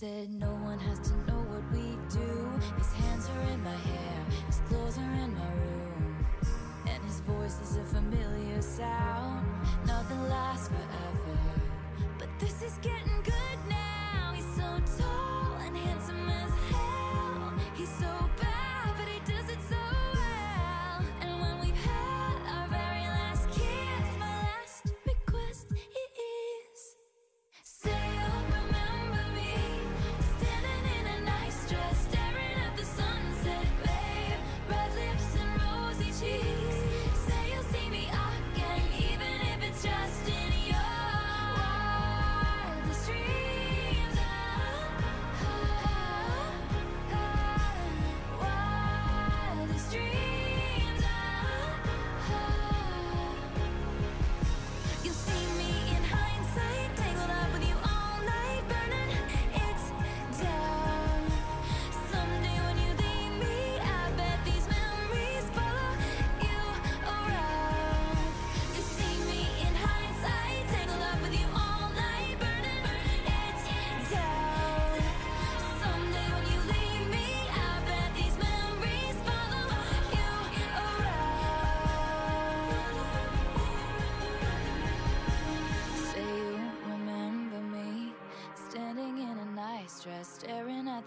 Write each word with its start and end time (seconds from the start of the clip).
said 0.00 0.32
no 0.32 0.48
one 0.64 0.78
has 0.78 0.98
to 1.00 1.14
know 1.30 1.40
what 1.50 1.62
we 1.74 1.94
do. 2.08 3.09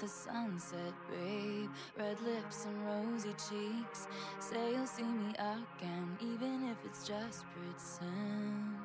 The 0.03 0.09
sunset, 0.09 0.93
babe. 1.09 1.69
Red 1.97 2.19
lips 2.21 2.65
and 2.65 2.85
rosy 2.85 3.33
cheeks. 3.49 4.07
Say 4.39 4.71
you'll 4.71 4.85
see 4.85 5.03
me 5.03 5.29
again, 5.35 6.17
even 6.21 6.69
if 6.69 6.77
it's 6.85 7.07
just 7.07 7.45
pretend. 7.53 8.75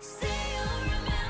Say 0.00 0.28
you'll 0.54 0.94
remember 0.94 1.25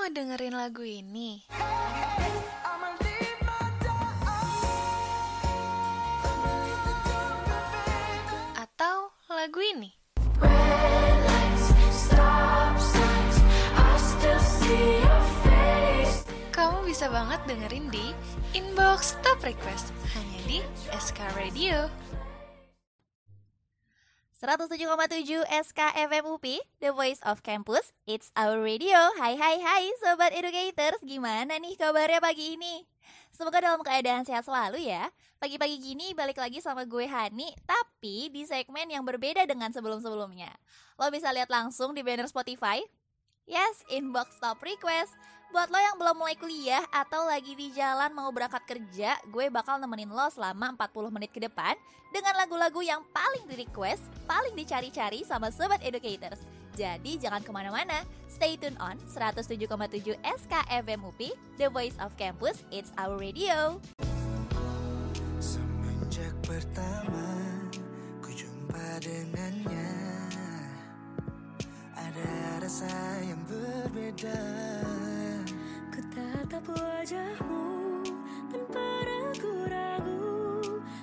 mau 0.00 0.08
dengerin 0.08 0.56
lagu 0.56 0.80
ini? 0.80 1.44
Atau 8.56 9.12
lagu 9.28 9.60
ini? 9.60 9.92
Kamu 16.48 16.80
bisa 16.88 17.12
banget 17.12 17.44
dengerin 17.44 17.92
di 17.92 18.16
Inbox 18.56 19.20
Top 19.20 19.44
Request 19.44 19.92
hanya 20.16 20.40
di 20.48 20.64
SK 20.96 21.28
Radio. 21.36 21.92
107,7 24.40 25.44
SKFM 25.44 26.24
UPI, 26.24 26.64
The 26.80 26.96
Voice 26.96 27.20
of 27.28 27.44
Campus, 27.44 27.92
It's 28.08 28.32
Our 28.32 28.64
Radio. 28.64 28.96
Hai 29.20 29.36
hai 29.36 29.60
hai 29.60 29.92
Sobat 30.00 30.32
Educators, 30.32 30.96
gimana 31.04 31.60
nih 31.60 31.76
kabarnya 31.76 32.24
pagi 32.24 32.56
ini? 32.56 32.88
Semoga 33.36 33.60
dalam 33.60 33.84
keadaan 33.84 34.24
sehat 34.24 34.48
selalu 34.48 34.80
ya. 34.88 35.12
Pagi-pagi 35.36 35.76
gini 35.76 36.16
balik 36.16 36.40
lagi 36.40 36.64
sama 36.64 36.88
gue 36.88 37.04
Hani, 37.04 37.52
tapi 37.68 38.32
di 38.32 38.48
segmen 38.48 38.88
yang 38.88 39.04
berbeda 39.04 39.44
dengan 39.44 39.76
sebelum-sebelumnya. 39.76 40.56
Lo 40.96 41.12
bisa 41.12 41.28
lihat 41.36 41.52
langsung 41.52 41.92
di 41.92 42.00
banner 42.00 42.24
Spotify. 42.24 42.80
Yes, 43.44 43.84
inbox 43.92 44.40
top 44.40 44.64
request. 44.64 45.12
Buat 45.50 45.66
lo 45.66 45.82
yang 45.82 45.98
belum 45.98 46.14
mulai 46.14 46.38
kuliah 46.38 46.86
atau 46.94 47.26
lagi 47.26 47.58
di 47.58 47.74
jalan 47.74 48.14
mau 48.14 48.30
berangkat 48.30 48.62
kerja, 48.70 49.18
gue 49.34 49.50
bakal 49.50 49.82
nemenin 49.82 50.06
lo 50.06 50.30
selama 50.30 50.78
40 50.78 51.10
menit 51.10 51.34
ke 51.34 51.42
depan 51.42 51.74
dengan 52.14 52.38
lagu-lagu 52.38 52.78
yang 52.86 53.02
paling 53.10 53.42
di 53.50 53.66
request, 53.66 53.98
paling 54.30 54.54
dicari-cari 54.54 55.26
sama 55.26 55.50
Sobat 55.50 55.82
Educators. 55.82 56.38
Jadi 56.78 57.18
jangan 57.18 57.42
ke 57.42 57.50
mana-mana, 57.50 58.06
stay 58.30 58.54
tune 58.54 58.78
on 58.78 58.94
107,7 59.10 60.22
SKFM 60.22 61.02
UPI, 61.02 61.34
The 61.58 61.66
Voice 61.66 61.98
of 61.98 62.14
Campus, 62.14 62.62
It's 62.70 62.94
Our 62.94 63.18
Radio. 63.18 63.82
Semenjak 65.42 66.30
pertama 66.46 67.26
ku 68.22 68.30
jumpa 68.30 69.02
dengannya 69.02 69.90
Ada 71.98 72.62
rasa 72.62 72.94
yang 73.26 73.42
berbeda 73.50 74.38
tatap 76.10 76.66
wajahmu 76.74 78.02
tanpa 78.50 78.82
ragu-ragu 79.06 80.26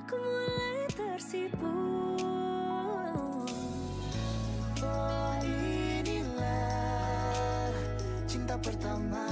Ku 0.04 0.16
mulai 0.20 0.84
tersipu. 0.92 1.76
Oh 4.84 5.36
inilah 5.48 6.52
cinta 8.28 8.60
pertama 8.60 9.27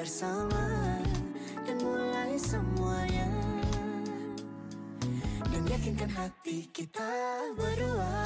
bersama 0.00 0.64
Dan 1.68 1.76
mulai 1.84 2.32
semuanya. 2.40 3.28
Dan 5.44 5.62
yakinkan 5.68 6.08
hati 6.08 6.72
kita 6.72 7.04
berdua. 7.52 8.24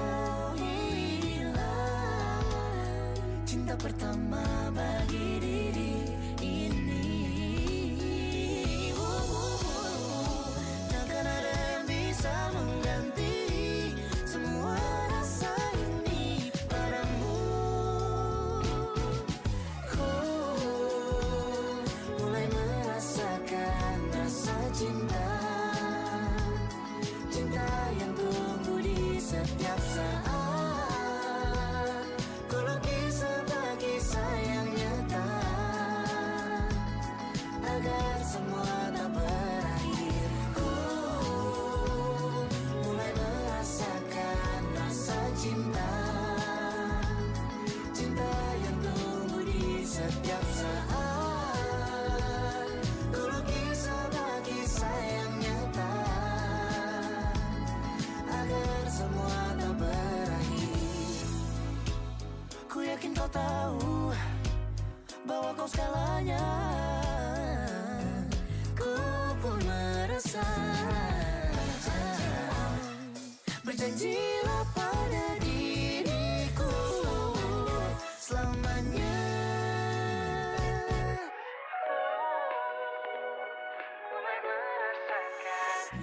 Oh 0.00 0.56
inilah 0.56 2.40
Cinta 3.44 3.76
pertama 3.76 4.72
bagi 4.72 5.44
diri 5.44 5.53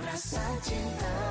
abraçar-te 0.02 0.74
então. 0.74 1.31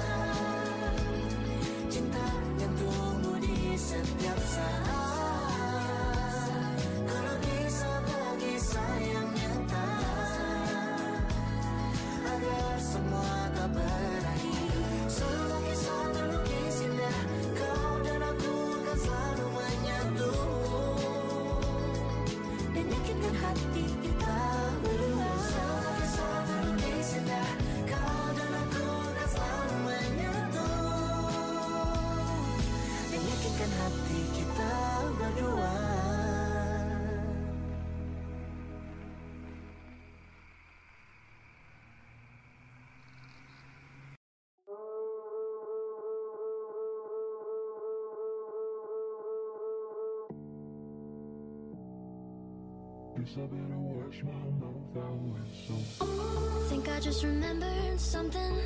I 53.32 53.42
better 53.42 53.78
wash 53.78 54.22
my 54.24 54.32
mouth 54.58 54.96
out 54.96 55.20
with 55.22 55.46
soap. 55.64 56.68
Think 56.68 56.88
I 56.88 56.98
just 56.98 57.22
remembered 57.22 58.00
something. 58.00 58.56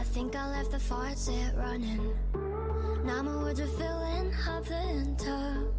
I 0.00 0.04
think 0.04 0.34
I 0.34 0.48
left 0.50 0.70
the 0.70 0.78
faucet 0.78 1.54
running. 1.56 2.16
Now 3.04 3.22
my 3.22 3.36
words 3.36 3.60
are 3.60 3.66
filling 3.66 4.32
up 4.48 4.64
the 4.64 5.14
tub. 5.18 5.71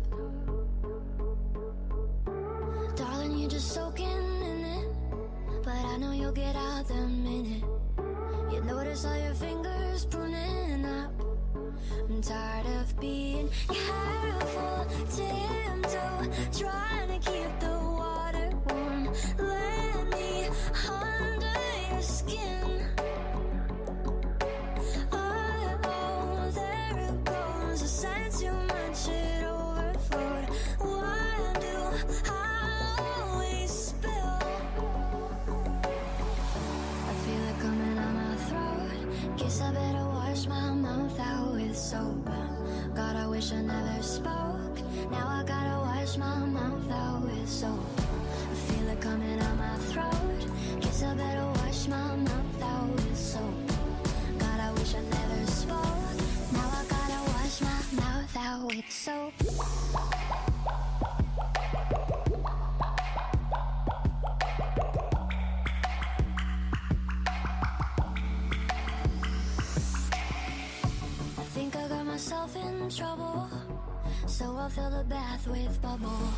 shower, 74.64 74.70
fill 74.70 74.90
the 74.90 75.04
bath 75.06 75.48
with 75.48 75.82
bubbles. 75.82 76.30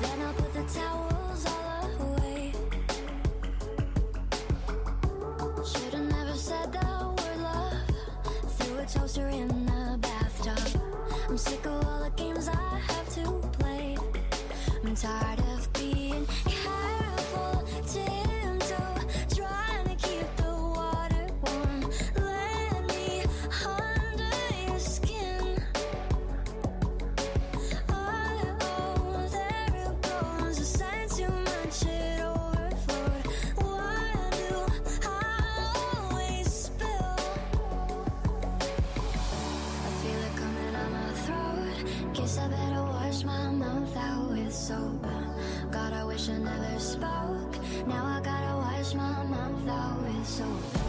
Then 0.00 0.20
I'll 0.22 0.34
put 0.34 0.52
the 0.52 0.62
towel 0.78 1.19
Guess 42.30 42.38
I 42.38 42.48
better 42.48 42.82
wash 42.84 43.24
my 43.24 43.50
mouth 43.50 43.96
out 43.96 44.30
with 44.30 44.54
soap. 44.54 45.04
Uh, 45.04 45.66
God, 45.72 45.92
I 45.92 46.04
wish 46.04 46.28
I 46.28 46.38
never 46.38 46.78
spoke. 46.78 47.56
Now 47.88 48.04
I 48.06 48.20
gotta 48.22 48.56
wash 48.56 48.94
my 48.94 49.24
mouth 49.24 49.68
out 49.68 50.00
with 50.00 50.28
soap. 50.28 50.79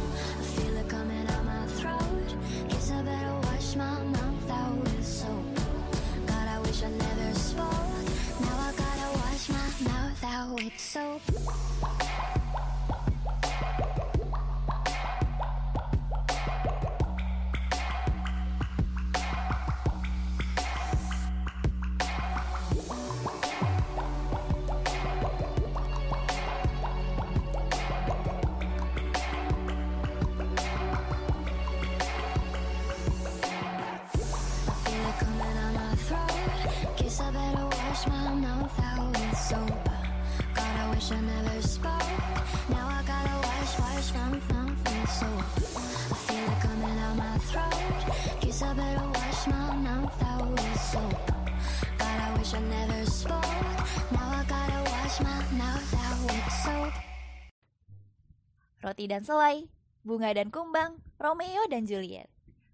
Dan 59.10 59.26
selai, 59.26 59.70
bunga 60.06 60.34
dan 60.34 60.50
kumbang, 60.50 60.98
Romeo 61.18 61.66
dan 61.70 61.86
Juliet. 61.86 62.30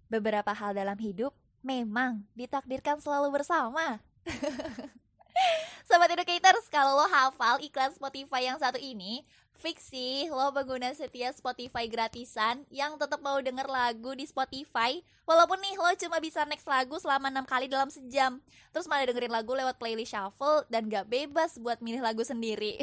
Beberapa 0.08 0.56
hal 0.56 0.72
dalam 0.72 0.96
hidup 0.96 1.36
memang 1.60 2.24
ditakdirkan 2.32 3.00
selalu 3.00 3.40
bersama. 3.40 4.00
Sobat 5.88 6.12
Educators, 6.12 6.68
kalau 6.68 7.00
lo 7.00 7.06
hafal 7.08 7.60
iklan 7.64 7.88
Spotify 7.96 8.44
yang 8.44 8.60
satu 8.60 8.76
ini, 8.76 9.24
fix 9.56 9.88
sih 9.88 10.28
lo 10.28 10.52
pengguna 10.52 10.92
setia 10.92 11.32
Spotify 11.32 11.88
gratisan 11.88 12.62
yang 12.68 13.00
tetap 13.00 13.18
mau 13.24 13.40
denger 13.40 13.64
lagu 13.64 14.12
di 14.12 14.28
Spotify. 14.28 15.00
Walaupun 15.24 15.58
nih 15.60 15.76
lo 15.80 15.88
cuma 15.96 16.20
bisa 16.20 16.44
next 16.44 16.68
lagu 16.68 17.00
selama 17.00 17.32
6 17.32 17.48
kali 17.48 17.66
dalam 17.72 17.88
sejam. 17.88 18.36
Terus 18.72 18.84
malah 18.84 19.08
dengerin 19.08 19.32
lagu 19.32 19.52
lewat 19.56 19.80
playlist 19.80 20.12
shuffle 20.12 20.64
dan 20.68 20.92
gak 20.92 21.08
bebas 21.08 21.56
buat 21.56 21.80
milih 21.80 22.04
lagu 22.04 22.20
sendiri. 22.20 22.78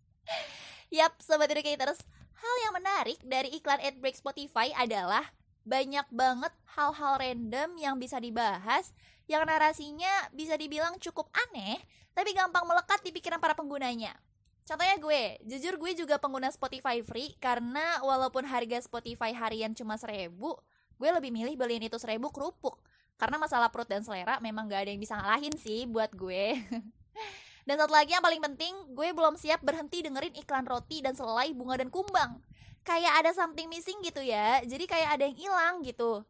Yap, 0.96 1.20
Sobat 1.20 1.52
Educators, 1.52 2.00
Hal 2.34 2.56
yang 2.66 2.74
menarik 2.76 3.18
dari 3.22 3.50
iklan 3.54 3.80
ad 3.82 3.98
break 4.02 4.18
Spotify 4.18 4.74
adalah 4.74 5.22
banyak 5.64 6.04
banget 6.12 6.52
hal-hal 6.76 7.16
random 7.16 7.70
yang 7.80 7.96
bisa 7.96 8.20
dibahas 8.20 8.92
yang 9.24 9.48
narasinya 9.48 10.28
bisa 10.36 10.54
dibilang 10.60 11.00
cukup 11.00 11.32
aneh 11.48 11.80
tapi 12.12 12.36
gampang 12.36 12.68
melekat 12.68 13.00
di 13.00 13.10
pikiran 13.10 13.40
para 13.40 13.56
penggunanya. 13.56 14.14
Contohnya 14.64 14.96
gue, 14.96 15.22
jujur 15.44 15.76
gue 15.76 15.92
juga 15.92 16.16
pengguna 16.16 16.48
Spotify 16.48 17.04
free 17.04 17.36
karena 17.36 18.00
walaupun 18.00 18.48
harga 18.48 18.80
Spotify 18.80 19.36
harian 19.36 19.76
cuma 19.76 20.00
seribu, 20.00 20.56
gue 20.96 21.10
lebih 21.12 21.28
milih 21.28 21.52
beliin 21.58 21.84
itu 21.84 22.00
seribu 22.00 22.32
kerupuk. 22.32 22.80
Karena 23.20 23.36
masalah 23.36 23.68
perut 23.68 23.86
dan 23.86 24.02
selera 24.02 24.40
memang 24.40 24.66
gak 24.66 24.88
ada 24.88 24.90
yang 24.90 25.02
bisa 25.02 25.14
ngalahin 25.20 25.54
sih 25.60 25.84
buat 25.84 26.10
gue. 26.16 26.56
dan 27.64 27.80
satu 27.80 27.96
lagi 27.96 28.12
yang 28.12 28.20
paling 28.20 28.44
penting, 28.44 28.76
gue 28.92 29.08
belum 29.16 29.40
siap 29.40 29.64
berhenti 29.64 30.04
dengerin 30.04 30.36
iklan 30.36 30.68
roti 30.68 31.00
dan 31.00 31.16
selai 31.16 31.48
bunga 31.56 31.80
dan 31.80 31.88
kumbang. 31.88 32.36
Kayak 32.84 33.24
ada 33.24 33.30
something 33.32 33.72
missing 33.72 33.96
gitu 34.04 34.20
ya, 34.20 34.60
jadi 34.68 34.84
kayak 34.84 35.08
ada 35.16 35.24
yang 35.24 35.36
hilang 35.36 35.74
gitu. 35.80 36.20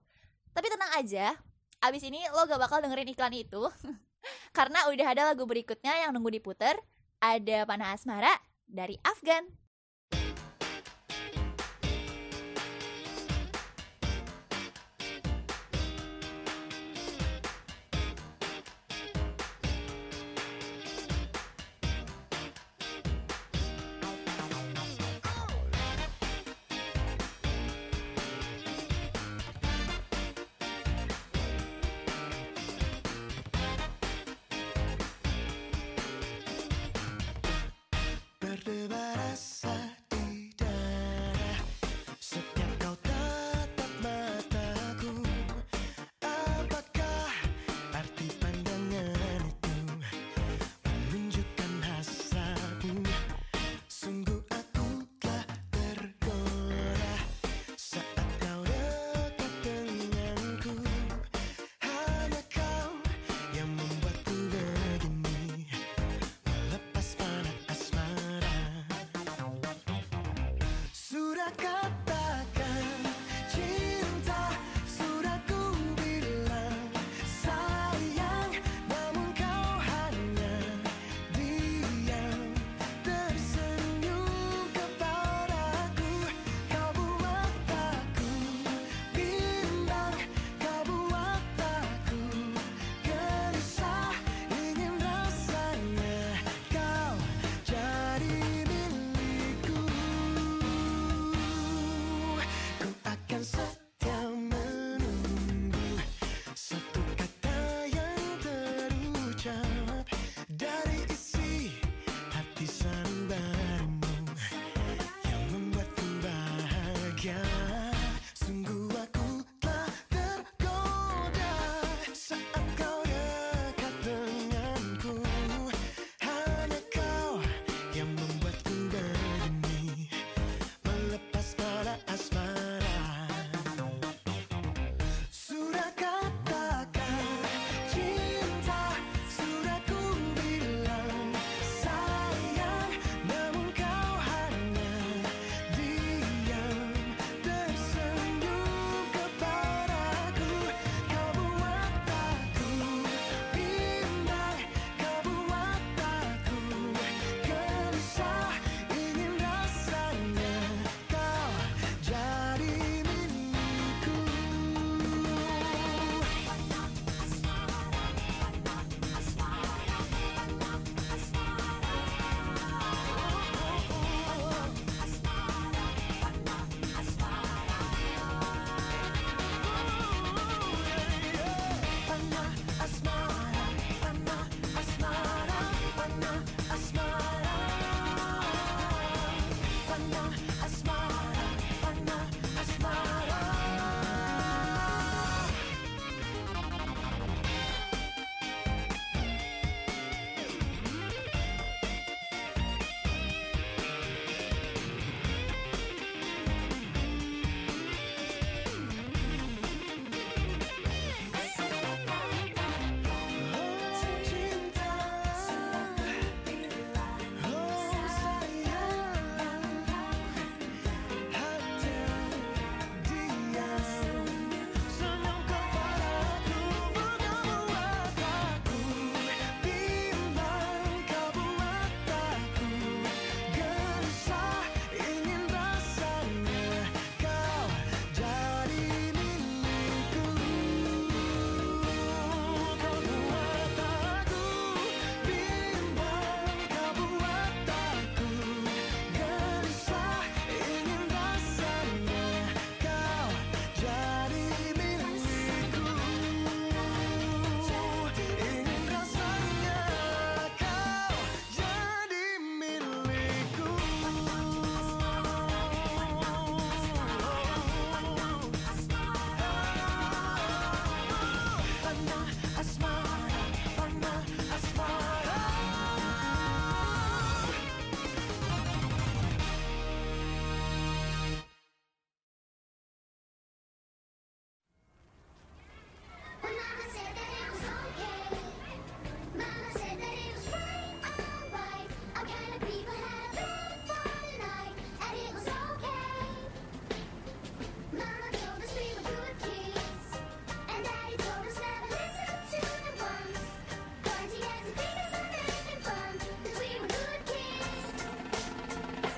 Tapi 0.54 0.66
tenang 0.70 0.92
aja, 0.94 1.34
abis 1.82 2.06
ini 2.06 2.22
lo 2.30 2.46
gak 2.46 2.62
bakal 2.62 2.78
dengerin 2.78 3.10
iklan 3.10 3.34
itu. 3.34 3.66
Karena 4.56 4.86
udah 4.86 5.06
ada 5.10 5.22
lagu 5.34 5.42
berikutnya 5.42 6.06
yang 6.06 6.14
nunggu 6.14 6.38
diputer, 6.38 6.78
ada 7.18 7.66
Panah 7.66 7.98
Asmara 7.98 8.30
dari 8.70 8.94
Afgan. 9.02 9.63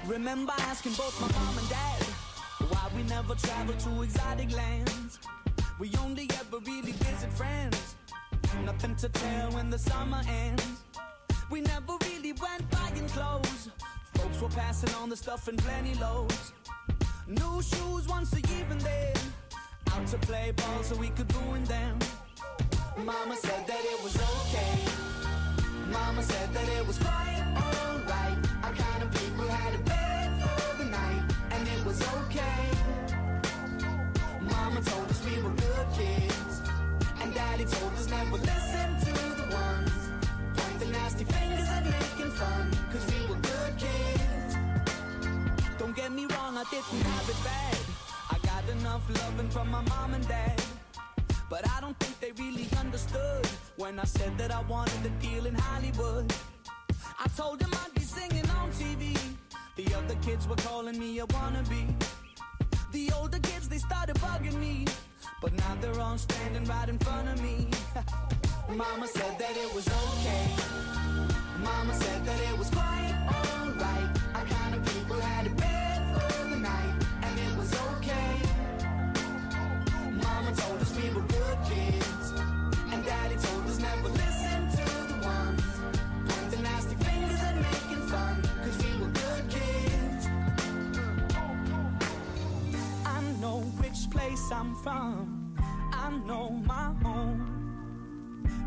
Remember 0.06 0.52
asking 0.60 0.92
both 0.92 1.20
my 1.20 1.26
mom 1.26 1.58
and 1.58 1.68
dad 1.68 2.02
why 2.70 2.88
we 2.94 3.02
never 3.02 3.34
traveled 3.34 3.80
to 3.80 4.02
exotic 4.02 4.52
lands. 4.52 5.18
We 5.80 5.90
only 6.00 6.30
ever 6.38 6.58
really 6.64 6.92
visit 6.92 7.32
friends. 7.32 7.96
Nothing 8.64 8.94
to 8.96 9.08
tell 9.08 9.50
when 9.50 9.68
the 9.68 9.78
summer 9.78 10.20
ends. 10.28 10.82
We 11.50 11.60
never 11.60 11.94
really 12.04 12.32
went 12.32 12.70
buying 12.70 13.08
clothes. 13.08 13.68
Folks 14.14 14.40
were 14.40 14.48
passing 14.48 14.94
on 14.94 15.08
the 15.08 15.16
stuff 15.16 15.48
in 15.48 15.56
plenty 15.56 15.94
loads. 15.94 16.52
New 17.26 17.60
shoes 17.60 18.06
once 18.06 18.32
a 18.32 18.40
year 18.40 18.66
and 18.70 18.80
then 18.80 19.16
out 19.92 20.06
to 20.06 20.18
play 20.18 20.52
ball 20.52 20.82
so 20.84 20.94
we 20.94 21.08
could 21.10 21.34
ruin 21.34 21.64
them. 21.64 21.98
Mama 22.96 23.34
said 23.36 23.66
that 23.66 23.80
it 23.80 24.02
was 24.04 24.16
okay. 24.16 24.78
Mama 25.90 26.22
said 26.22 26.54
that 26.54 26.68
it 26.78 26.86
was 26.86 26.98
quite 26.98 27.35
fun, 42.36 42.70
cause 42.92 43.04
we 43.12 43.20
were 43.28 43.40
good 43.40 43.72
kids. 43.78 44.56
Don't 45.78 45.96
get 45.96 46.12
me 46.12 46.26
wrong, 46.26 46.56
I 46.56 46.64
didn't 46.70 47.02
have 47.12 47.28
it 47.28 47.40
bad. 47.44 47.78
I 48.30 48.36
got 48.50 48.62
enough 48.76 49.04
loving 49.20 49.48
from 49.50 49.70
my 49.70 49.82
mom 49.82 50.14
and 50.14 50.26
dad. 50.28 50.62
But 51.48 51.62
I 51.70 51.80
don't 51.80 51.98
think 52.00 52.14
they 52.20 52.32
really 52.42 52.66
understood 52.78 53.46
when 53.76 53.98
I 53.98 54.04
said 54.04 54.36
that 54.38 54.50
I 54.50 54.60
wanted 54.62 55.02
to 55.04 55.10
deal 55.26 55.46
in 55.46 55.54
Hollywood. 55.54 56.32
I 57.18 57.28
told 57.36 57.60
them 57.60 57.70
I'd 57.72 57.94
be 57.94 58.02
singing 58.02 58.48
on 58.50 58.70
TV. 58.72 59.16
The 59.76 59.94
other 59.94 60.16
kids 60.16 60.46
were 60.48 60.56
calling 60.56 60.98
me 60.98 61.20
a 61.20 61.26
wannabe. 61.26 61.94
The 62.92 63.12
older 63.16 63.38
kids, 63.38 63.68
they 63.68 63.78
started 63.78 64.16
bugging 64.16 64.58
me. 64.58 64.86
But 65.40 65.52
now 65.54 65.76
they're 65.80 66.00
all 66.00 66.18
standing 66.18 66.64
right 66.64 66.88
in 66.88 66.98
front 66.98 67.28
of 67.28 67.42
me. 67.42 67.68
Mama 68.68 69.06
said 69.06 69.38
that 69.38 69.56
it 69.56 69.74
was 69.74 69.86
okay. 69.88 71.05
Mama 71.58 71.94
said 71.94 72.24
that 72.24 72.40
it 72.40 72.58
was 72.58 72.68
quite 72.70 73.14
alright. 73.34 74.10
Our 74.34 74.44
kind 74.44 74.74
of 74.74 74.84
people 74.94 75.20
had 75.20 75.46
a 75.46 75.50
bed 75.50 75.98
for 76.14 76.48
the 76.48 76.56
night, 76.56 76.94
and 77.22 77.38
it 77.38 77.56
was 77.56 77.72
okay. 77.92 78.40
Mama 80.12 80.52
told 80.54 80.80
us 80.80 80.94
we 80.96 81.08
were 81.14 81.22
good 81.22 81.58
kids, 81.68 82.32
and 82.92 83.04
Daddy 83.04 83.36
told 83.36 83.66
us 83.66 83.78
never 83.78 84.08
listen 84.08 84.68
to 84.70 84.84
the 85.12 85.18
ones 85.24 85.62
pointing 86.28 86.62
nasty 86.62 86.96
fingers 86.96 87.40
and 87.42 87.60
making 87.62 88.06
fun, 88.08 88.42
cause 88.62 88.78
we 88.84 88.90
were 89.00 89.10
good 89.10 89.44
kids. 89.48 90.26
I 93.04 93.20
know 93.40 93.60
which 93.80 94.10
place 94.10 94.50
I'm 94.52 94.74
from, 94.76 95.54
I 95.92 96.10
know 96.26 96.50
my 96.50 96.92
home. 97.02 97.52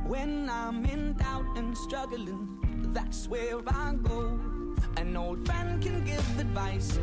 When 0.07 0.49
I'm 0.49 0.85
in 0.85 1.13
doubt 1.13 1.45
and 1.55 1.77
struggling, 1.77 2.58
that's 2.93 3.27
where 3.27 3.57
I 3.67 3.93
go. 4.03 4.39
An 4.97 5.15
old 5.15 5.45
friend 5.45 5.81
can 5.81 6.03
give 6.03 6.39
advice. 6.39 6.99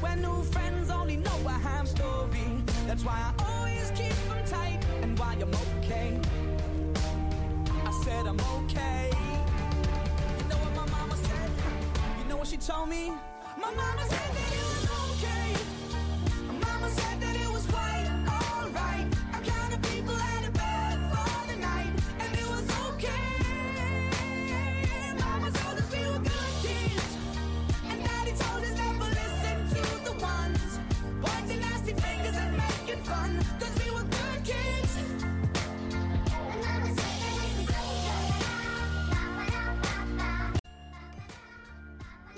When 0.00 0.22
new 0.22 0.42
friends 0.44 0.90
only 0.90 1.16
know 1.16 1.38
a 1.46 1.50
half 1.50 1.86
story. 1.86 2.46
That's 2.86 3.04
why 3.04 3.18
I 3.38 3.44
always 3.52 3.90
keep 3.94 4.14
them 4.28 4.44
tight 4.46 4.80
and 5.02 5.18
why 5.18 5.36
I'm 5.40 5.54
okay. 5.78 6.18
I 7.84 8.02
said 8.04 8.26
I'm 8.26 8.40
okay. 8.40 9.10
You 10.38 10.48
know 10.48 10.56
what 10.56 10.74
my 10.74 10.86
mama 10.90 11.16
said? 11.16 11.50
You 12.18 12.28
know 12.28 12.36
what 12.36 12.48
she 12.48 12.56
told 12.56 12.88
me? 12.88 13.10
My 13.60 13.70
mama 13.72 14.02
said 14.08 14.30
that 14.34 14.52
it 14.52 14.89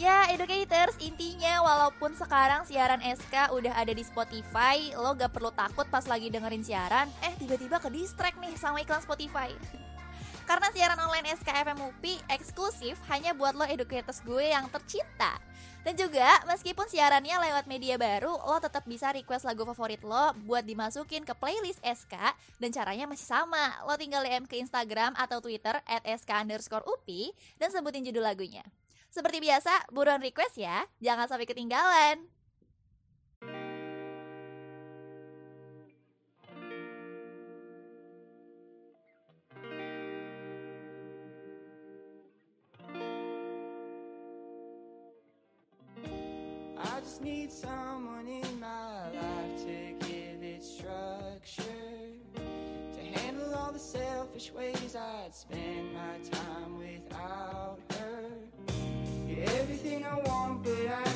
Ya, 0.02 0.26
educators, 0.34 0.98
intinya 0.98 1.62
walaupun 1.62 2.18
sekarang 2.18 2.66
siaran 2.66 2.98
SK 3.06 3.54
udah 3.54 3.70
ada 3.70 3.94
di 3.94 4.02
Spotify, 4.02 4.90
lo 4.98 5.14
gak 5.14 5.30
perlu 5.30 5.54
takut 5.54 5.86
pas 5.86 6.02
lagi 6.10 6.26
dengerin 6.26 6.66
siaran, 6.66 7.06
eh 7.22 7.30
tiba-tiba 7.38 7.78
ke 7.78 7.86
distract 7.86 8.34
nih 8.42 8.50
sama 8.58 8.82
iklan 8.82 8.98
Spotify. 8.98 9.54
Karena 10.42 10.68
siaran 10.74 10.98
online 10.98 11.32
SK 11.38 11.48
FM 11.64 11.78
UPI 11.92 12.14
eksklusif 12.28 12.98
hanya 13.08 13.32
buat 13.32 13.54
lo 13.54 13.64
educators 13.64 14.20
gue 14.26 14.50
yang 14.50 14.66
tercinta. 14.68 15.38
Dan 15.82 15.98
juga, 15.98 16.38
meskipun 16.46 16.86
siarannya 16.86 17.34
lewat 17.50 17.66
media 17.66 17.98
baru, 17.98 18.30
lo 18.30 18.62
tetap 18.62 18.86
bisa 18.86 19.10
request 19.10 19.42
lagu 19.42 19.66
favorit 19.66 19.98
lo 20.06 20.30
buat 20.46 20.62
dimasukin 20.62 21.26
ke 21.26 21.34
playlist 21.34 21.82
SK 21.82 22.14
dan 22.62 22.70
caranya 22.70 23.10
masih 23.10 23.26
sama. 23.26 23.82
Lo 23.82 23.98
tinggal 23.98 24.22
DM 24.22 24.46
ke 24.46 24.62
Instagram 24.62 25.18
atau 25.18 25.42
Twitter 25.42 25.74
at 25.82 26.02
SK 26.06 26.46
underscore 26.46 26.86
UPI 26.86 27.34
dan 27.58 27.74
sebutin 27.74 28.06
judul 28.06 28.22
lagunya. 28.22 28.62
Seperti 29.10 29.42
biasa, 29.42 29.90
buruan 29.90 30.22
request 30.22 30.54
ya, 30.54 30.86
jangan 31.02 31.26
sampai 31.26 31.50
ketinggalan. 31.50 32.41
Someone 47.52 48.26
in 48.26 48.60
my 48.60 49.10
life 49.10 49.64
to 49.66 50.06
give 50.06 50.42
it 50.42 50.64
structure. 50.64 51.62
To 52.34 53.20
handle 53.20 53.54
all 53.54 53.72
the 53.72 53.78
selfish 53.78 54.50
ways 54.52 54.96
I'd 54.96 55.34
spend 55.34 55.92
my 55.92 56.18
time 56.30 56.78
without 56.78 57.78
her. 57.90 58.24
You're 59.28 59.44
everything 59.60 60.04
I 60.04 60.18
want, 60.20 60.64
but 60.64 60.72
I 60.72 61.11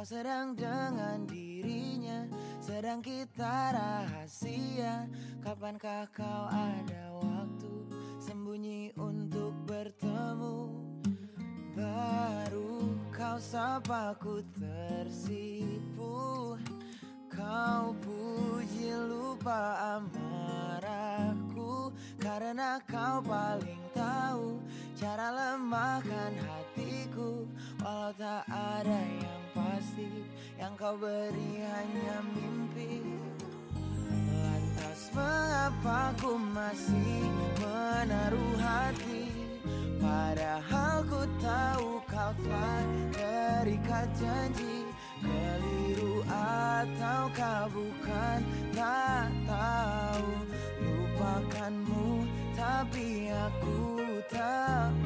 Kau 0.00 0.08
sedang 0.08 0.56
dengan 0.56 1.28
dirinya 1.28 2.24
Sedang 2.56 3.04
kita 3.04 3.76
rahasia. 3.76 5.04
Kapankah 5.44 6.08
kau 6.16 6.48
ada 6.48 7.20
waktu 7.20 7.84
Sembunyi 8.16 8.96
untuk 8.96 9.52
bertemu? 9.68 10.72
Baru 11.76 12.96
kau 13.12 13.36
sapa 13.36 14.16
ku 14.16 14.40
tersipu. 14.56 16.56
Kau 17.28 17.92
puji 18.00 18.96
lupa 19.04 20.00
amarahku 20.00 21.92
Karena 22.16 22.80
kau 22.88 23.20
paling 23.20 23.84
tahu 23.92 24.64
Cara 24.96 25.28
lemahkan 25.28 26.32
hatiku. 26.40 27.44
Walau 27.84 28.16
tak 28.16 28.48
ada 28.48 28.96
yang 28.96 29.39
pasti 29.54 30.08
Yang 30.60 30.74
kau 30.76 30.96
beri 31.00 31.52
hanya 31.64 32.16
mimpi. 32.36 33.00
Lantas 34.28 35.08
mengapa 35.16 36.12
ku 36.20 36.36
masih 36.36 37.24
menaruh 37.58 38.54
hati? 38.60 39.24
Padahal 40.00 41.04
ku 41.08 41.22
tahu 41.40 41.88
kau 42.04 42.32
telah 42.44 42.84
terikat 43.12 44.08
janji. 44.20 44.84
Keliru 45.20 46.24
ataukah 46.28 47.68
bukan 47.72 48.40
tak 48.76 49.28
tahu. 49.48 50.28
Lupakanmu 50.80 52.24
tapi 52.52 53.32
aku 53.32 53.80
tak 54.28 54.99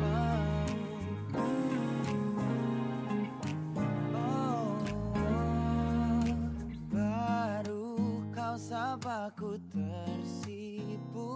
sapa 9.14 9.30
ku 9.38 9.54
tersipu 9.70 11.30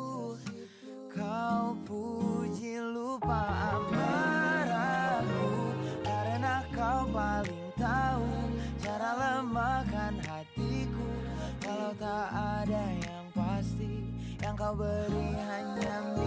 Kau 1.07 1.79
puji 1.87 2.83
lupa 2.83 3.47
amarahku. 3.79 5.47
Karena 6.03 6.67
kau 6.75 7.07
paling 7.14 7.71
tahu 7.79 8.27
Cara 8.83 9.11
lemahkan 9.14 10.19
hatiku. 10.27 11.07
Kalau 11.62 11.95
tak 11.95 12.27
ada 12.35 12.83
yang 12.99 13.31
pasti 13.31 14.11
Yang 14.43 14.55
kau 14.59 14.75
beri 14.75 15.38
hanya 15.38 16.17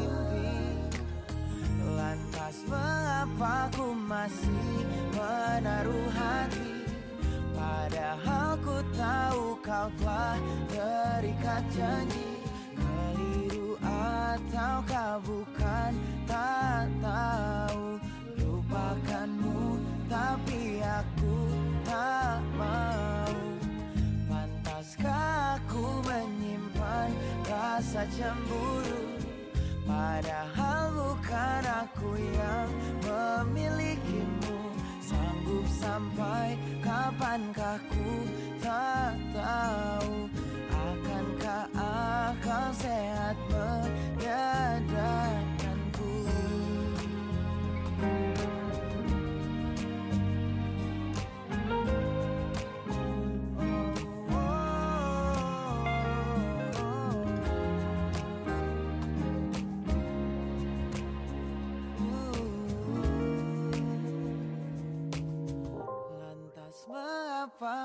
cemburu. 28.22 29.02
Padahal 29.82 30.94
bukan 30.94 31.64
aku 31.66 32.14
yang 32.22 32.70
memilikimu. 33.02 34.58
Sanggup 35.02 35.66
sampai 35.82 36.51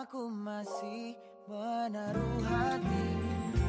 mengapa 0.07 0.23
ku 0.23 0.31
masih 0.31 1.19
menaruh 1.51 2.39
hati. 2.47 3.07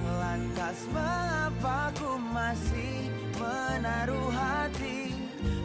Lantas 0.06 0.78
mengapa 0.94 1.90
ku 1.98 2.22
masih 2.30 3.10
menaruh 3.42 4.30
hati? 4.30 5.18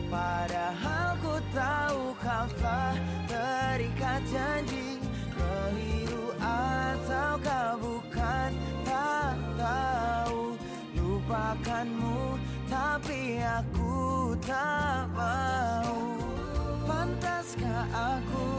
Padahal 0.08 1.20
ku 1.20 1.36
tahu 1.52 2.16
kau 2.24 2.46
telah 2.56 2.96
terikat 3.28 4.20
janji. 4.32 4.96
Keliru 5.36 6.32
ataukah 6.40 7.76
bukan 7.76 8.50
tak 8.88 9.36
tahu. 9.60 10.56
Lupakanmu 10.96 12.40
tapi 12.72 13.44
aku 13.44 14.32
tak 14.40 15.04
mau. 15.12 16.00
Pantaskah 16.88 17.84
aku 17.92 18.51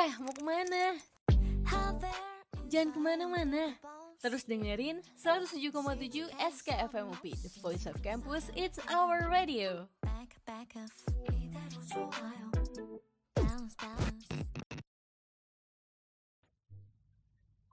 Eh, 0.00 0.16
mau 0.16 0.32
ke 0.32 0.40
mana? 0.40 0.96
Jangan 2.72 2.88
ke 2.88 3.00
mana-mana. 3.04 3.76
Terus 4.16 4.48
dengerin 4.48 5.04
107,7 5.12 6.24
SKFM 6.40 7.12
UP, 7.12 7.20
The 7.20 7.52
Voice 7.60 7.84
of 7.84 8.00
Campus, 8.00 8.48
It's 8.56 8.80
Our 8.88 9.28
Radio. 9.28 9.92
Oke, 10.08 10.40
okay, 10.40 10.72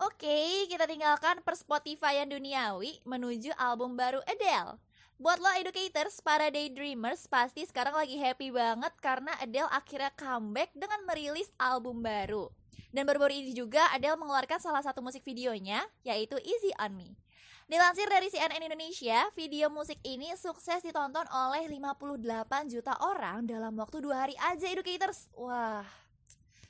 Oke, 0.03 0.67
kita 0.67 0.83
tinggalkan 0.83 1.39
persportifyan 1.47 2.27
duniawi 2.27 2.99
menuju 3.07 3.55
album 3.55 3.95
baru 3.95 4.19
Adele. 4.27 4.75
Buat 5.17 5.41
lo 5.41 5.49
educators, 5.58 6.21
para 6.21 6.45
daydreamers 6.53 7.25
pasti 7.25 7.65
sekarang 7.65 7.97
lagi 7.97 8.21
happy 8.21 8.53
banget 8.53 8.93
karena 9.01 9.34
Adele 9.41 9.65
akhirnya 9.73 10.13
comeback 10.13 10.69
dengan 10.77 11.01
merilis 11.10 11.49
album 11.58 12.06
baru. 12.06 12.53
Dan 12.93 13.10
baru-baru 13.10 13.34
ini 13.34 13.49
juga 13.58 13.89
Adele 13.97 14.13
mengeluarkan 14.13 14.62
salah 14.62 14.86
satu 14.86 15.01
musik 15.01 15.25
videonya, 15.25 15.82
yaitu 16.06 16.38
Easy 16.45 16.69
On 16.77 16.93
Me. 16.93 17.17
Dilansir 17.65 18.06
dari 18.06 18.30
CNN 18.30 18.62
Indonesia, 18.62 19.25
video 19.34 19.73
musik 19.73 19.97
ini 20.06 20.38
sukses 20.38 20.86
ditonton 20.86 21.25
oleh 21.34 21.65
58 21.65 22.69
juta 22.69 22.93
orang 23.01 23.49
dalam 23.49 23.73
waktu 23.73 23.97
dua 24.06 24.21
hari 24.21 24.38
aja 24.38 24.69
educators. 24.69 25.34
Wah, 25.34 25.82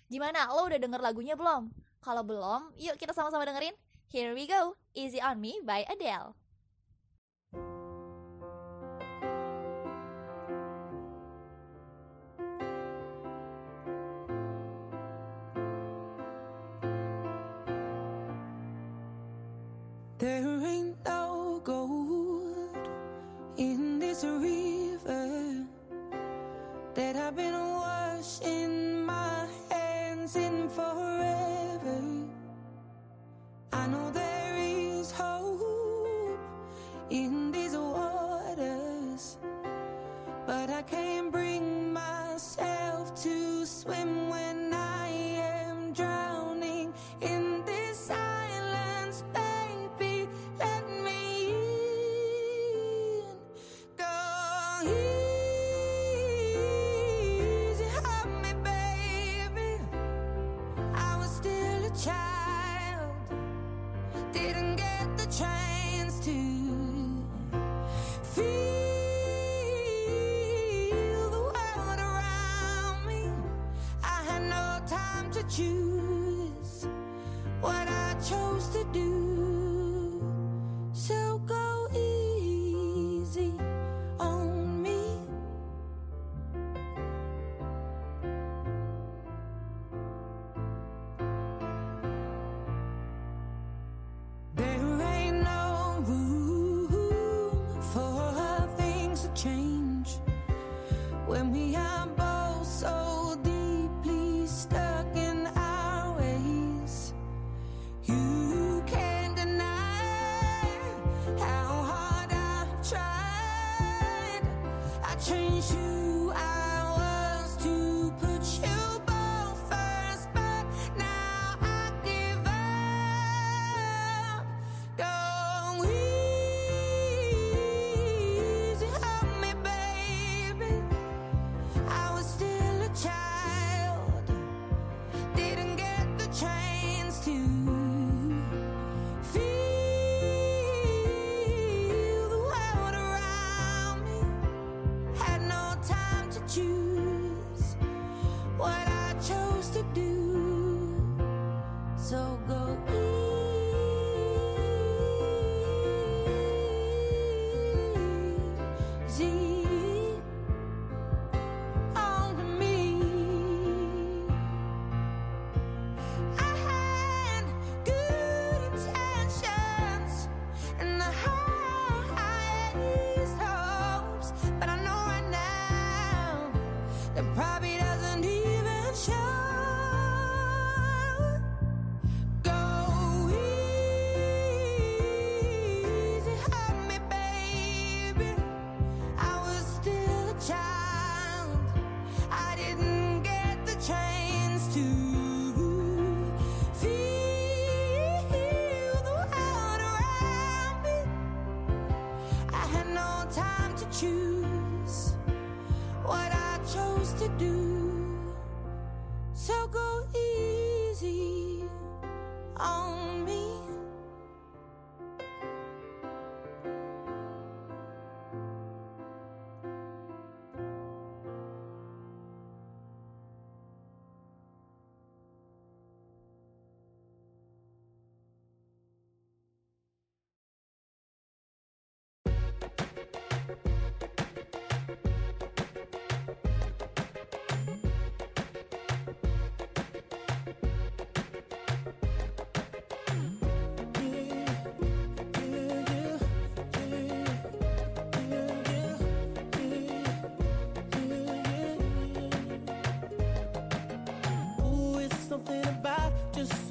gimana? 0.08 0.48
Lo 0.56 0.72
udah 0.72 0.80
denger 0.80 1.04
lagunya 1.04 1.36
belum? 1.36 1.68
Kalau 2.00 2.24
belum, 2.24 2.72
yuk 2.80 2.96
kita 2.96 3.12
sama-sama 3.12 3.44
dengerin. 3.44 3.76
Here 4.08 4.32
we 4.32 4.48
go, 4.48 4.80
Easy 4.96 5.20
On 5.20 5.36
Me 5.36 5.60
by 5.68 5.84
Adele. 5.92 6.47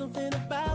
something 0.06 0.34
about 0.34 0.65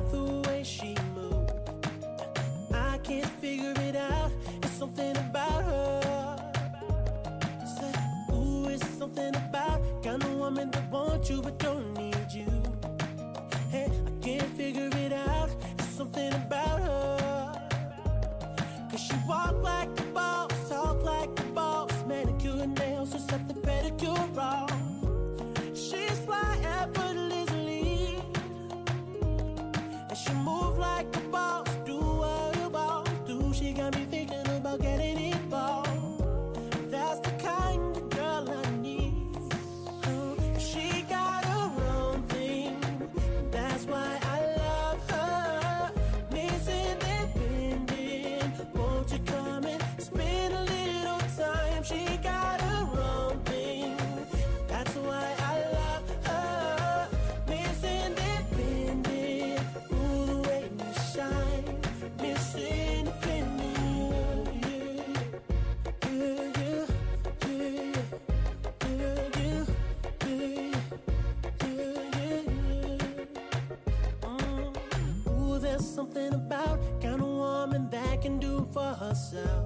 myself. 79.21 79.65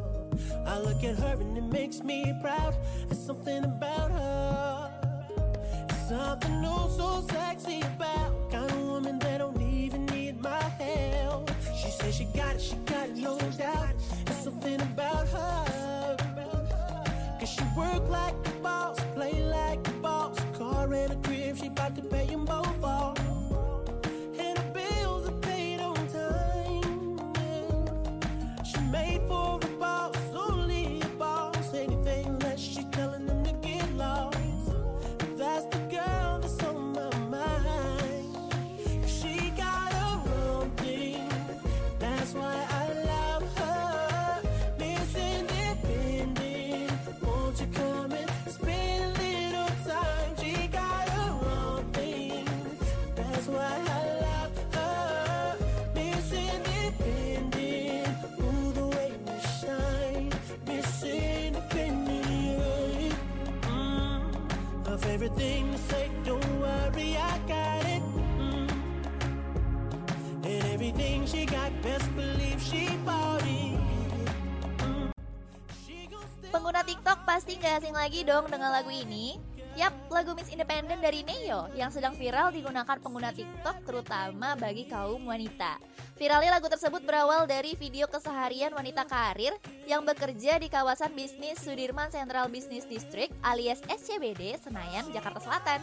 I 0.65 0.80
look 0.80 1.04
at 1.04 1.15
her 1.15 1.38
and 1.39 1.58
it 1.58 1.63
makes 1.63 2.04
me 2.04 2.24
Pengguna 76.55 76.88
TikTok 76.88 77.27
pasti 77.27 77.59
nggak 77.59 77.83
asing 77.83 77.91
lagi 77.91 78.23
dong 78.23 78.47
dengan 78.47 78.71
lagu 78.71 78.88
ini. 78.88 79.36
Yap, 79.75 79.91
lagu 80.07 80.31
Miss 80.39 80.47
Independent 80.47 81.03
dari 81.03 81.19
Neo 81.27 81.67
yang 81.75 81.91
sedang 81.91 82.15
viral 82.15 82.55
digunakan 82.55 82.95
pengguna 82.95 83.36
TikTok 83.36 83.83
terutama 83.83 84.55
bagi 84.55 84.88
kaum 84.88 85.19
wanita. 85.27 85.83
Viralnya 86.15 86.55
lagu 86.55 86.71
tersebut 86.71 87.03
berawal 87.03 87.43
dari 87.43 87.75
video 87.75 88.07
keseharian 88.07 88.71
wanita 88.71 89.03
karir 89.03 89.51
yang 89.86 90.01
bekerja 90.01 90.57
di 90.57 90.65
kawasan 90.65 91.13
bisnis 91.13 91.61
Sudirman 91.61 92.09
Central 92.09 92.49
Business 92.49 92.89
District 92.89 93.29
alias 93.45 93.81
SCBD, 93.86 94.57
Senayan, 94.57 95.05
Jakarta 95.13 95.38
Selatan. 95.38 95.77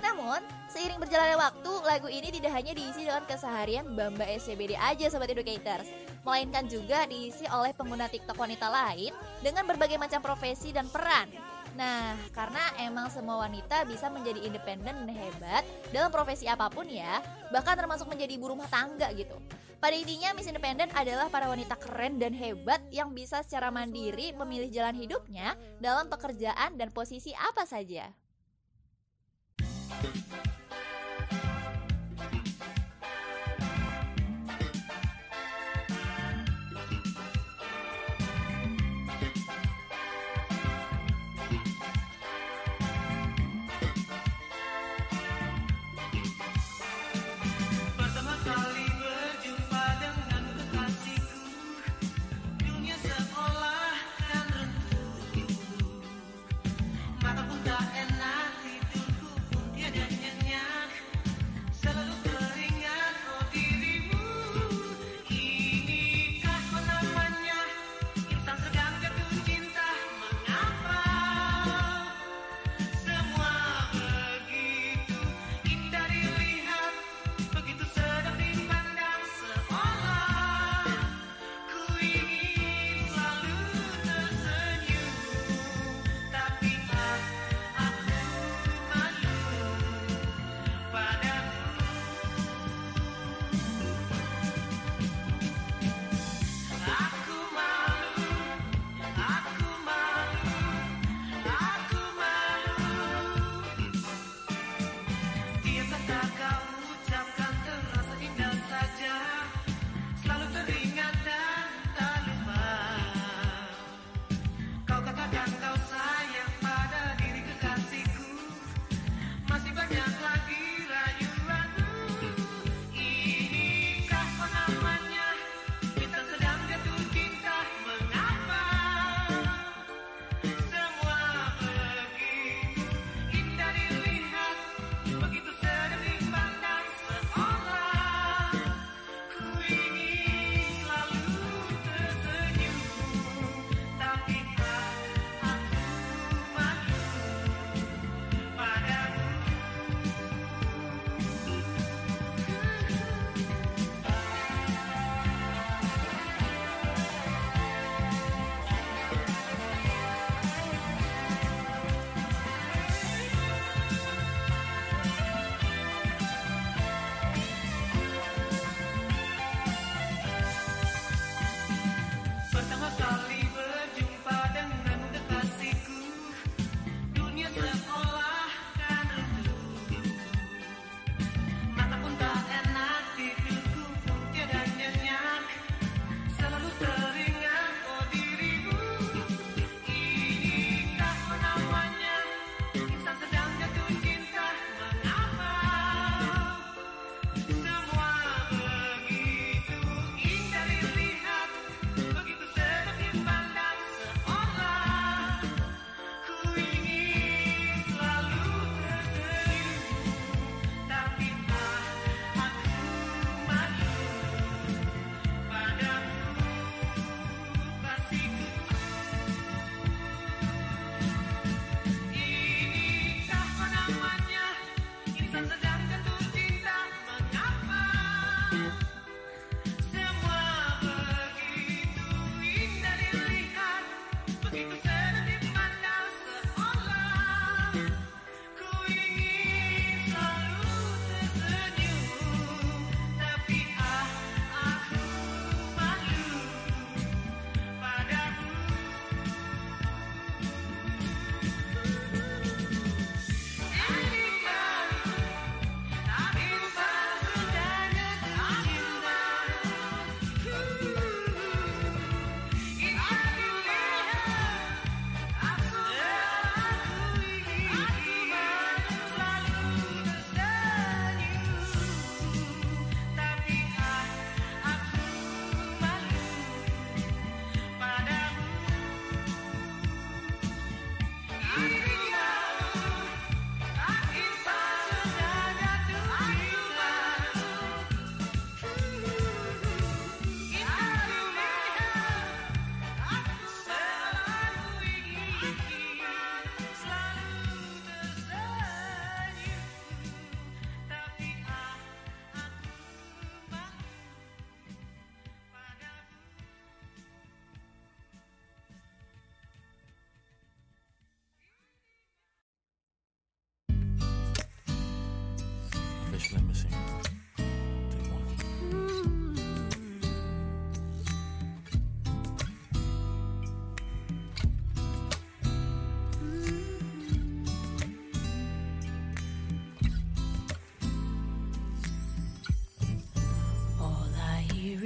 Namun, 0.00 0.40
seiring 0.72 0.96
berjalannya 0.96 1.36
waktu, 1.36 1.72
lagu 1.84 2.08
ini 2.08 2.32
tidak 2.32 2.56
hanya 2.56 2.72
diisi 2.72 3.04
dengan 3.04 3.20
keseharian 3.28 3.84
Bamba 3.92 4.24
SCBD 4.24 4.72
aja 4.80 5.12
Sobat 5.12 5.28
Educators. 5.28 5.92
Melainkan 6.24 6.64
juga 6.72 7.04
diisi 7.04 7.44
oleh 7.52 7.76
pengguna 7.76 8.08
TikTok 8.08 8.40
wanita 8.40 8.72
lain 8.72 9.12
dengan 9.44 9.68
berbagai 9.68 10.00
macam 10.00 10.24
profesi 10.24 10.72
dan 10.72 10.88
peran. 10.88 11.28
Nah, 11.76 12.16
karena 12.32 12.64
emang 12.80 13.12
semua 13.12 13.44
wanita 13.44 13.84
bisa 13.84 14.08
menjadi 14.08 14.42
independen 14.48 15.06
dan 15.06 15.12
hebat 15.12 15.62
dalam 15.94 16.10
profesi 16.10 16.50
apa 16.50 16.66
pun 16.66 16.82
ya 16.90 17.22
Bahkan 17.54 17.78
termasuk 17.78 18.10
menjadi 18.10 18.34
ibu 18.34 18.50
rumah 18.50 18.66
tangga 18.66 19.06
gitu 19.14 19.38
pada 19.80 19.96
intinya 19.96 20.36
Miss 20.36 20.44
Independent 20.44 20.92
adalah 20.92 21.32
para 21.32 21.48
wanita 21.48 21.74
keren 21.80 22.20
dan 22.20 22.36
hebat 22.36 22.84
yang 22.92 23.16
bisa 23.16 23.40
secara 23.40 23.72
mandiri 23.72 24.36
memilih 24.36 24.68
jalan 24.68 24.92
hidupnya 24.92 25.56
dalam 25.80 26.06
pekerjaan 26.12 26.76
dan 26.76 26.92
posisi 26.92 27.32
apa 27.32 27.64
saja. 27.64 28.12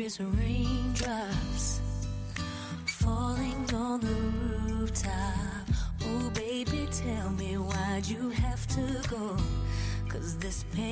is 0.05 0.21
raindrops 0.21 1.81
falling 2.85 3.75
on 3.75 4.01
the 4.01 4.21
rooftop. 4.69 5.67
Oh, 6.05 6.31
baby, 6.35 6.87
tell 6.93 7.31
me 7.31 7.57
why'd 7.57 8.07
you 8.07 8.29
have 8.29 8.67
to 8.77 9.09
go? 9.09 9.35
Cause 10.07 10.37
this 10.37 10.67
pain. 10.75 10.84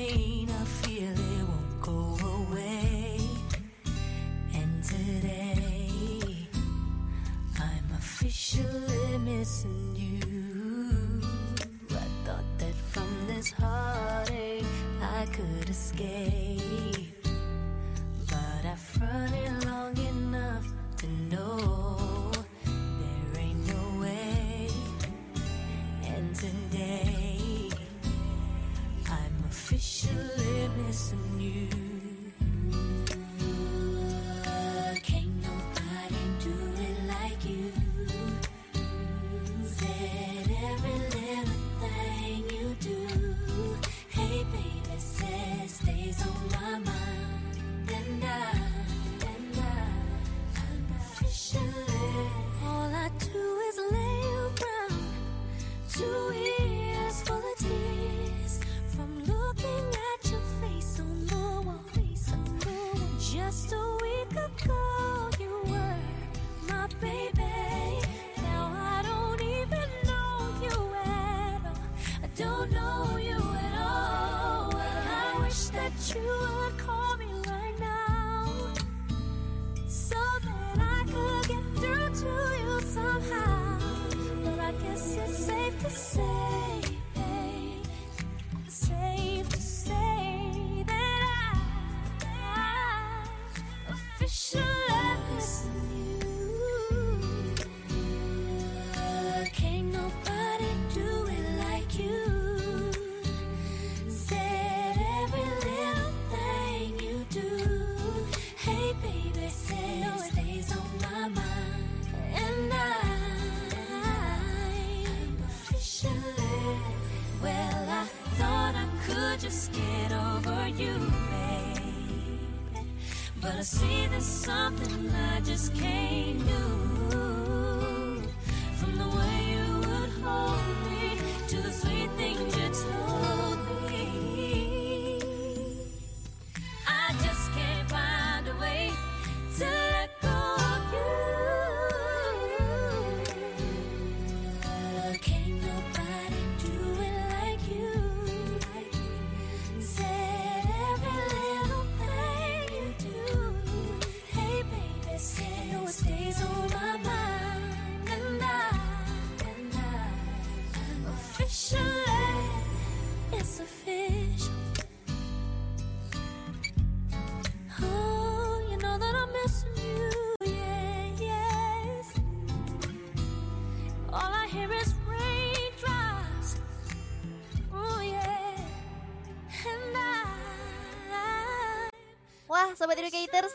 I 123.63 123.65
see 123.65 124.09
there's 124.09 124.25
something 124.25 125.09
I 125.15 125.39
just 125.39 125.73
can't 125.77 126.45
do. 126.45 126.92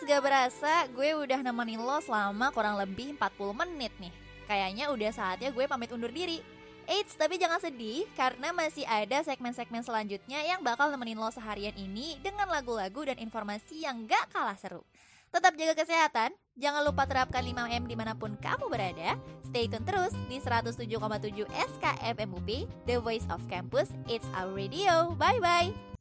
gak 0.08 0.24
berasa 0.24 0.88
gue 0.96 1.10
udah 1.20 1.44
nemenin 1.44 1.84
lo 1.84 2.00
selama 2.00 2.48
kurang 2.56 2.80
lebih 2.80 3.20
40 3.20 3.60
menit 3.60 3.92
nih 4.00 4.14
Kayaknya 4.48 4.88
udah 4.96 5.12
saatnya 5.12 5.52
gue 5.52 5.68
pamit 5.68 5.92
undur 5.92 6.08
diri 6.08 6.40
Eits, 6.88 7.20
tapi 7.20 7.36
jangan 7.36 7.60
sedih 7.60 8.08
karena 8.16 8.56
masih 8.56 8.88
ada 8.88 9.20
segmen-segmen 9.20 9.84
selanjutnya 9.84 10.40
yang 10.40 10.64
bakal 10.64 10.88
nemenin 10.88 11.20
lo 11.20 11.28
seharian 11.28 11.76
ini 11.76 12.16
dengan 12.24 12.48
lagu-lagu 12.48 13.04
dan 13.04 13.20
informasi 13.20 13.84
yang 13.84 14.08
gak 14.08 14.32
kalah 14.32 14.56
seru. 14.56 14.88
Tetap 15.28 15.60
jaga 15.60 15.76
kesehatan, 15.84 16.32
jangan 16.56 16.88
lupa 16.88 17.04
terapkan 17.04 17.44
5M 17.44 17.92
di 17.92 17.96
mana 18.00 18.16
pun 18.16 18.40
kamu 18.40 18.72
berada. 18.72 19.20
Stay 19.52 19.68
tune 19.68 19.84
terus 19.84 20.16
di 20.32 20.40
107,7 20.40 21.44
SKFMUP 21.52 22.50
The 22.88 23.04
Voice 23.04 23.28
of 23.28 23.44
Campus, 23.52 23.92
It's 24.08 24.32
Our 24.32 24.56
Radio. 24.56 25.12
Bye-bye! 25.20 25.97